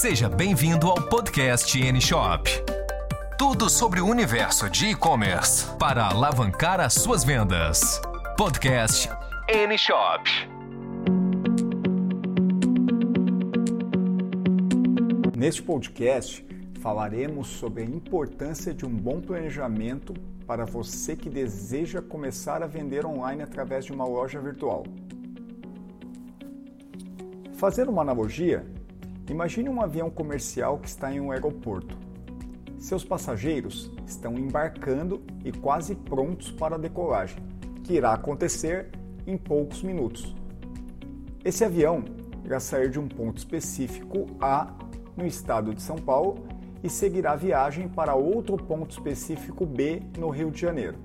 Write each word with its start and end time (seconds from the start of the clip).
Seja 0.00 0.30
bem-vindo 0.30 0.88
ao 0.88 0.94
podcast 0.94 1.78
N-Shop. 1.78 2.50
Tudo 3.36 3.68
sobre 3.68 4.00
o 4.00 4.06
universo 4.06 4.70
de 4.70 4.86
e-commerce 4.86 5.76
para 5.76 6.06
alavancar 6.06 6.80
as 6.80 6.94
suas 6.94 7.22
vendas. 7.22 8.00
Podcast 8.34 9.10
N-Shop. 9.46 10.24
Neste 15.36 15.62
podcast, 15.62 16.46
falaremos 16.80 17.48
sobre 17.48 17.82
a 17.82 17.86
importância 17.86 18.72
de 18.72 18.86
um 18.86 18.96
bom 18.96 19.20
planejamento 19.20 20.14
para 20.46 20.64
você 20.64 21.14
que 21.14 21.28
deseja 21.28 22.00
começar 22.00 22.62
a 22.62 22.66
vender 22.66 23.04
online 23.04 23.42
através 23.42 23.84
de 23.84 23.92
uma 23.92 24.06
loja 24.06 24.40
virtual. 24.40 24.82
Fazendo 27.52 27.90
uma 27.90 28.00
analogia, 28.00 28.64
imagine 29.30 29.68
um 29.68 29.80
avião 29.80 30.10
comercial 30.10 30.78
que 30.78 30.88
está 30.88 31.12
em 31.12 31.20
um 31.20 31.30
aeroporto. 31.30 31.96
Seus 32.78 33.04
passageiros 33.04 33.90
estão 34.06 34.34
embarcando 34.34 35.22
e 35.44 35.52
quase 35.52 35.94
prontos 35.94 36.50
para 36.50 36.74
a 36.74 36.78
decolagem, 36.78 37.42
que 37.84 37.94
irá 37.94 38.12
acontecer 38.12 38.90
em 39.26 39.36
poucos 39.36 39.82
minutos. 39.82 40.34
Esse 41.44 41.64
avião 41.64 42.04
irá 42.44 42.58
sair 42.58 42.90
de 42.90 42.98
um 42.98 43.06
ponto 43.06 43.38
específico 43.38 44.26
A 44.40 44.74
no 45.16 45.26
estado 45.26 45.74
de 45.74 45.82
São 45.82 45.96
Paulo 45.96 46.46
e 46.82 46.88
seguirá 46.88 47.32
a 47.32 47.36
viagem 47.36 47.88
para 47.88 48.14
outro 48.14 48.56
ponto 48.56 48.90
específico 48.90 49.64
B 49.64 50.02
no 50.18 50.30
Rio 50.30 50.50
de 50.50 50.60
Janeiro. 50.60 50.98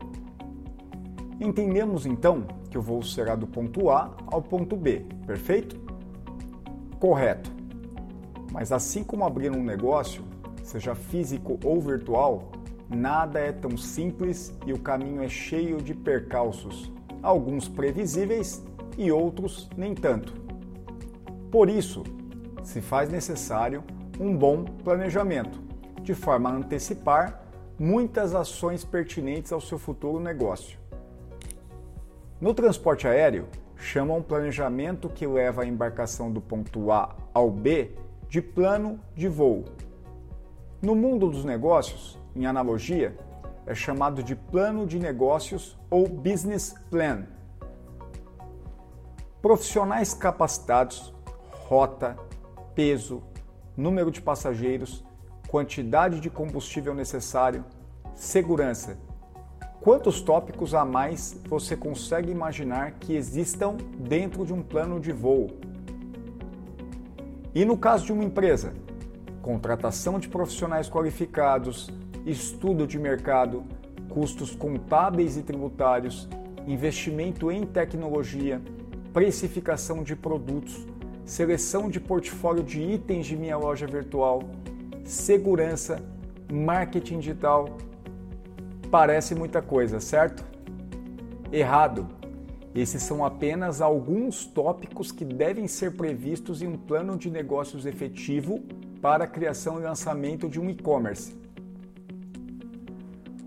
Entendemos 1.40 2.06
então 2.06 2.48
que 2.70 2.78
o 2.78 2.82
voo 2.82 3.04
será 3.04 3.36
do 3.36 3.46
ponto 3.46 3.90
A 3.90 4.16
ao 4.28 4.42
ponto 4.42 4.76
B, 4.76 5.06
perfeito? 5.28 5.78
Correto. 7.00 7.65
Mas 8.56 8.72
assim 8.72 9.04
como 9.04 9.26
abrir 9.26 9.52
um 9.52 9.62
negócio, 9.62 10.24
seja 10.64 10.96
físico 10.96 11.60
ou 11.62 11.82
virtual, 11.82 12.54
nada 12.90 13.38
é 13.38 13.52
tão 13.52 13.76
simples 13.76 14.58
e 14.66 14.72
o 14.72 14.80
caminho 14.80 15.22
é 15.22 15.28
cheio 15.28 15.82
de 15.82 15.94
percalços, 15.94 16.90
alguns 17.22 17.68
previsíveis 17.68 18.64
e 18.98 19.12
outros 19.12 19.70
nem 19.76 19.94
tanto. 19.94 20.34
Por 21.52 21.70
isso, 21.70 22.02
se 22.64 22.80
faz 22.80 23.10
necessário 23.10 23.84
um 24.18 24.34
bom 24.34 24.64
planejamento, 24.64 25.60
de 26.02 26.14
forma 26.14 26.50
a 26.50 26.56
antecipar 26.56 27.44
muitas 27.78 28.34
ações 28.34 28.86
pertinentes 28.86 29.52
ao 29.52 29.60
seu 29.60 29.78
futuro 29.78 30.18
negócio. 30.18 30.80
No 32.40 32.54
transporte 32.54 33.06
aéreo, 33.06 33.50
chamam 33.76 34.22
planejamento 34.22 35.10
que 35.10 35.28
leva 35.28 35.64
a 35.64 35.66
embarcação 35.66 36.32
do 36.32 36.40
ponto 36.40 36.90
A 36.90 37.14
ao 37.34 37.52
B 37.52 37.92
de 38.36 38.42
plano 38.42 39.00
de 39.16 39.30
voo. 39.30 39.64
No 40.82 40.94
mundo 40.94 41.30
dos 41.30 41.46
negócios, 41.46 42.20
em 42.36 42.46
analogia, 42.46 43.18
é 43.66 43.74
chamado 43.74 44.22
de 44.22 44.36
plano 44.36 44.86
de 44.86 45.00
negócios 45.00 45.80
ou 45.90 46.06
business 46.06 46.76
plan. 46.92 47.28
Profissionais 49.42 50.14
capacitados, 50.14 51.14
rota, 51.50 52.18
peso, 52.76 53.24
número 53.78 54.12
de 54.12 54.22
passageiros, 54.22 55.02
quantidade 55.48 56.20
de 56.20 56.30
combustível 56.30 56.94
necessário, 56.94 57.64
segurança 58.16 58.98
Quantos 59.86 60.20
tópicos 60.20 60.74
a 60.74 60.84
mais 60.84 61.40
você 61.48 61.78
consegue 61.78 62.32
imaginar 62.32 62.94
que 62.94 63.16
existam 63.16 63.78
dentro 64.00 64.44
de 64.44 64.52
um 64.52 64.64
plano 64.64 65.00
de 65.00 65.12
voo? 65.12 65.52
E 67.56 67.66
no 67.66 67.78
caso 67.78 68.06
de 68.06 68.12
uma 68.12 68.24
empresa, 68.24 68.74
contratação 69.42 70.20
de 70.20 70.28
profissionais 70.28 70.90
qualificados, 70.90 71.90
estudo 72.26 72.86
de 72.86 73.00
mercado, 73.00 73.64
custos 74.10 74.54
contábeis 74.54 75.38
e 75.38 75.42
tributários, 75.42 76.30
investimento 76.68 77.50
em 77.50 77.66
tecnologia, 77.66 78.62
precificação 79.12 80.04
de 80.04 80.16
produtos, 80.16 80.86
seleção 81.24 81.90
de 81.90 82.00
portfólio 82.00 82.64
de 82.64 82.82
itens 82.82 83.26
de 83.26 83.36
minha 83.36 83.58
loja 83.58 83.88
virtual, 83.88 84.44
segurança, 85.06 86.04
marketing 86.52 87.20
digital, 87.20 87.78
Parece 88.96 89.36
muita 89.36 89.62
coisa, 89.62 90.00
certo? 90.00 90.46
Errado. 91.52 92.08
Esses 92.76 93.04
são 93.04 93.24
apenas 93.24 93.80
alguns 93.80 94.46
tópicos 94.46 95.10
que 95.10 95.24
devem 95.24 95.66
ser 95.66 95.96
previstos 95.96 96.62
em 96.62 96.68
um 96.68 96.78
plano 96.78 97.18
de 97.18 97.32
negócios 97.32 97.86
efetivo 97.86 98.62
para 99.02 99.24
a 99.24 99.28
criação 99.28 99.80
e 99.80 99.84
lançamento 99.84 100.50
de 100.50 100.60
um 100.60 100.70
e-commerce. 100.70 101.34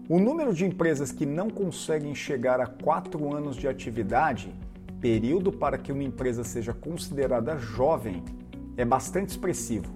O 0.08 0.18
número 0.18 0.54
de 0.54 0.64
empresas 0.64 1.12
que 1.12 1.26
não 1.26 1.50
conseguem 1.50 2.14
chegar 2.14 2.58
a 2.58 2.66
quatro 2.66 3.30
anos 3.34 3.54
de 3.54 3.68
atividade, 3.68 4.50
período 4.98 5.52
para 5.52 5.76
que 5.76 5.92
uma 5.92 6.02
empresa 6.02 6.42
seja 6.42 6.72
considerada 6.72 7.58
jovem, 7.58 8.24
é 8.78 8.84
bastante 8.86 9.28
expressivo. 9.28 9.92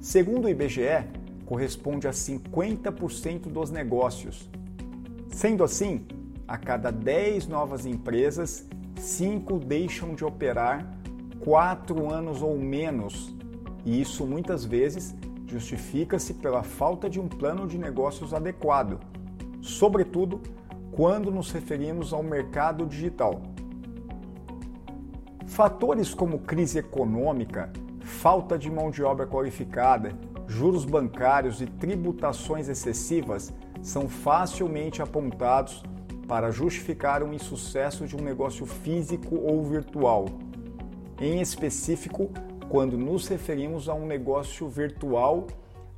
Segundo 0.00 0.46
o 0.46 0.48
IBGE, 0.48 1.06
corresponde 1.46 2.08
a 2.08 2.10
50% 2.10 3.42
dos 3.42 3.70
negócios. 3.70 4.50
Sendo 5.28 5.62
assim, 5.62 6.04
a 6.50 6.58
cada 6.58 6.90
10 6.90 7.46
novas 7.46 7.86
empresas, 7.86 8.66
5 8.96 9.60
deixam 9.60 10.16
de 10.16 10.24
operar 10.24 10.84
4 11.38 12.12
anos 12.12 12.42
ou 12.42 12.58
menos, 12.58 13.32
e 13.86 14.00
isso 14.00 14.26
muitas 14.26 14.64
vezes 14.64 15.14
justifica-se 15.46 16.34
pela 16.34 16.64
falta 16.64 17.08
de 17.08 17.20
um 17.20 17.28
plano 17.28 17.68
de 17.68 17.78
negócios 17.78 18.34
adequado, 18.34 18.98
sobretudo 19.60 20.40
quando 20.90 21.30
nos 21.30 21.52
referimos 21.52 22.12
ao 22.12 22.20
mercado 22.20 22.84
digital. 22.84 23.40
Fatores 25.46 26.12
como 26.12 26.40
crise 26.40 26.80
econômica, 26.80 27.72
falta 28.00 28.58
de 28.58 28.68
mão 28.68 28.90
de 28.90 29.04
obra 29.04 29.24
qualificada, 29.24 30.18
juros 30.48 30.84
bancários 30.84 31.62
e 31.62 31.66
tributações 31.66 32.68
excessivas 32.68 33.52
são 33.80 34.08
facilmente 34.08 35.00
apontados 35.00 35.84
para 36.30 36.52
justificar 36.52 37.24
um 37.24 37.32
insucesso 37.32 38.06
de 38.06 38.14
um 38.14 38.20
negócio 38.20 38.64
físico 38.64 39.34
ou 39.34 39.64
virtual, 39.64 40.26
em 41.20 41.40
específico 41.40 42.30
quando 42.68 42.96
nos 42.96 43.26
referimos 43.26 43.88
a 43.88 43.94
um 43.94 44.06
negócio 44.06 44.68
virtual. 44.68 45.48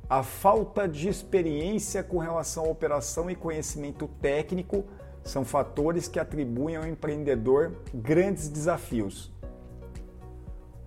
A 0.09 0.23
falta 0.23 0.87
de 0.87 1.07
experiência 1.07 2.01
com 2.01 2.17
relação 2.17 2.65
à 2.65 2.67
operação 2.67 3.29
e 3.29 3.35
conhecimento 3.35 4.09
técnico 4.19 4.83
são 5.23 5.45
fatores 5.45 6.07
que 6.07 6.19
atribuem 6.19 6.77
ao 6.77 6.87
empreendedor 6.87 7.71
grandes 7.93 8.49
desafios. 8.49 9.31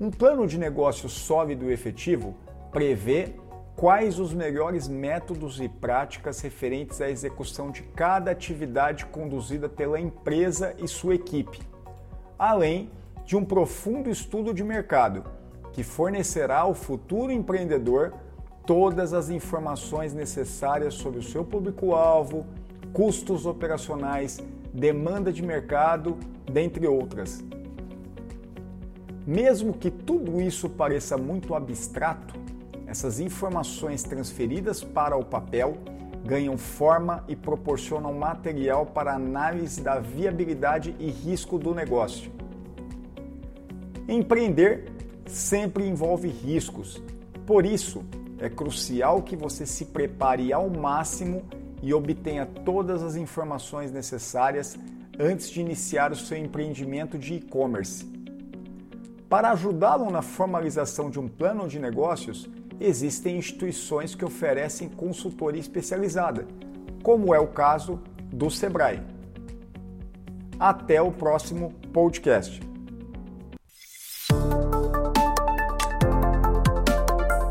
Um 0.00 0.10
plano 0.10 0.44
de 0.48 0.58
negócio 0.58 1.08
sólido 1.08 1.70
e 1.70 1.72
efetivo 1.72 2.34
prevê 2.72 3.34
quais 3.76 4.18
os 4.18 4.32
melhores 4.32 4.88
métodos 4.88 5.60
e 5.60 5.68
práticas 5.68 6.40
referentes 6.40 7.02
à 7.02 7.10
execução 7.10 7.70
de 7.70 7.82
cada 7.82 8.30
atividade 8.30 9.04
conduzida 9.04 9.68
pela 9.68 10.00
empresa 10.00 10.74
e 10.78 10.88
sua 10.88 11.14
equipe, 11.14 11.60
além 12.38 12.90
de 13.26 13.36
um 13.36 13.44
profundo 13.44 14.08
estudo 14.08 14.54
de 14.54 14.64
mercado 14.64 15.24
que 15.74 15.84
fornecerá 15.84 16.60
ao 16.60 16.72
futuro 16.72 17.30
empreendedor 17.30 18.14
todas 18.64 19.12
as 19.12 19.28
informações 19.28 20.14
necessárias 20.14 20.94
sobre 20.94 21.20
o 21.20 21.22
seu 21.22 21.44
público-alvo, 21.44 22.46
custos 22.94 23.44
operacionais, 23.44 24.40
demanda 24.72 25.30
de 25.30 25.42
mercado, 25.42 26.16
dentre 26.50 26.86
outras. 26.86 27.44
Mesmo 29.26 29.74
que 29.74 29.90
tudo 29.90 30.40
isso 30.40 30.70
pareça 30.70 31.18
muito 31.18 31.54
abstrato, 31.54 32.45
essas 32.96 33.20
informações 33.20 34.02
transferidas 34.02 34.82
para 34.82 35.18
o 35.18 35.22
papel 35.22 35.76
ganham 36.24 36.56
forma 36.56 37.22
e 37.28 37.36
proporcionam 37.36 38.14
material 38.14 38.86
para 38.86 39.14
análise 39.14 39.82
da 39.82 40.00
viabilidade 40.00 40.96
e 40.98 41.10
risco 41.10 41.58
do 41.58 41.74
negócio. 41.74 42.32
Empreender 44.08 44.90
sempre 45.26 45.86
envolve 45.86 46.28
riscos, 46.28 47.02
por 47.44 47.66
isso 47.66 48.02
é 48.38 48.48
crucial 48.48 49.22
que 49.22 49.36
você 49.36 49.66
se 49.66 49.84
prepare 49.84 50.50
ao 50.50 50.70
máximo 50.70 51.44
e 51.82 51.92
obtenha 51.92 52.46
todas 52.46 53.02
as 53.02 53.14
informações 53.14 53.92
necessárias 53.92 54.74
antes 55.18 55.50
de 55.50 55.60
iniciar 55.60 56.12
o 56.12 56.16
seu 56.16 56.38
empreendimento 56.38 57.18
de 57.18 57.34
e-commerce. 57.34 58.06
Para 59.28 59.50
ajudá-lo 59.50 60.10
na 60.10 60.22
formalização 60.22 61.10
de 61.10 61.20
um 61.20 61.28
plano 61.28 61.68
de 61.68 61.78
negócios, 61.78 62.48
existem 62.80 63.36
instituições 63.38 64.14
que 64.14 64.24
oferecem 64.24 64.88
consultoria 64.88 65.60
especializada, 65.60 66.46
como 67.02 67.34
é 67.34 67.38
o 67.38 67.46
caso 67.46 68.00
do 68.32 68.50
Sebrae. 68.50 69.00
Até 70.58 71.00
o 71.00 71.12
próximo 71.12 71.72
podcast. 71.92 72.60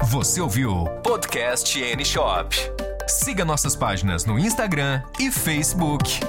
Você 0.10 0.40
ouviu 0.40 0.86
Podcast 1.04 1.80
N 1.80 2.06
Shop. 2.06 2.56
Siga 3.08 3.46
nossas 3.46 3.76
páginas 3.76 4.26
no 4.26 4.40
Instagram 4.40 5.04
e 5.20 5.30
Facebook. 5.30 6.20